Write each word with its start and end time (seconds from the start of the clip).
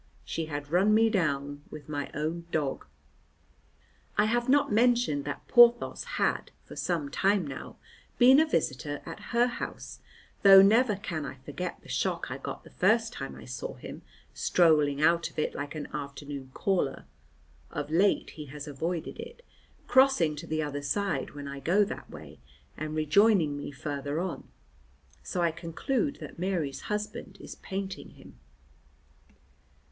She 0.25 0.47
had 0.47 0.71
run 0.71 0.95
me 0.95 1.11
down 1.11 1.61
with 1.69 1.87
my 1.87 2.09
own 2.15 2.47
dog. 2.49 2.87
I 4.17 4.25
have 4.25 4.49
not 4.49 4.71
mentioned 4.71 5.25
that 5.25 5.47
Porthos 5.47 6.05
had 6.17 6.49
for 6.65 6.75
some 6.75 7.11
time 7.11 7.45
now 7.45 7.77
been 8.17 8.39
a 8.39 8.47
visitor 8.49 9.03
at 9.05 9.19
her 9.29 9.45
house, 9.45 9.99
though 10.41 10.63
never 10.63 10.95
can 10.95 11.23
I 11.23 11.35
forget 11.35 11.81
the 11.83 11.87
shock 11.87 12.31
I 12.31 12.39
got 12.39 12.63
the 12.63 12.71
first 12.71 13.13
time 13.13 13.35
I 13.35 13.45
saw 13.45 13.75
him 13.75 14.01
strolling 14.33 15.03
out 15.03 15.29
of 15.29 15.37
it 15.37 15.53
like 15.53 15.75
an 15.75 15.87
afternoon 15.93 16.49
caller. 16.55 17.05
Of 17.69 17.91
late 17.91 18.31
he 18.31 18.45
has 18.45 18.67
avoided 18.67 19.19
it, 19.19 19.45
crossing 19.87 20.35
to 20.37 20.47
the 20.47 20.63
other 20.63 20.81
side 20.81 21.35
when 21.35 21.47
I 21.47 21.59
go 21.59 21.83
that 21.85 22.09
way, 22.09 22.39
and 22.75 22.95
rejoining 22.95 23.55
me 23.55 23.71
farther 23.71 24.19
on, 24.19 24.47
so 25.21 25.43
I 25.43 25.51
conclude 25.51 26.15
that 26.21 26.39
Mary's 26.39 26.81
husband 26.89 27.37
is 27.39 27.53
painting 27.57 28.15
him. 28.15 28.39